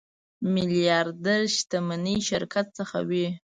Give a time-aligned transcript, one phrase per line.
[0.53, 3.27] میلیاردر شتمني شرکت څخه وي.